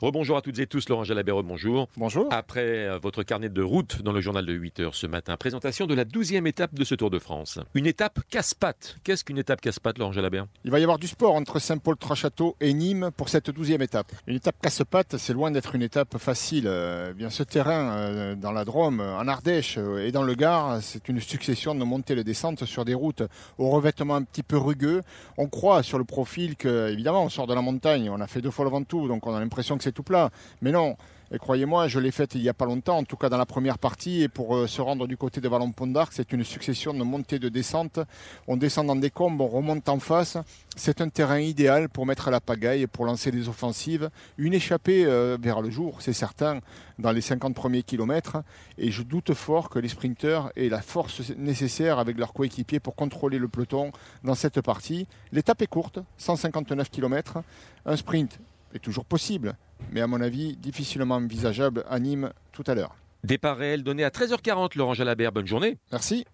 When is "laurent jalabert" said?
0.88-1.42, 9.98-10.46, 64.78-65.32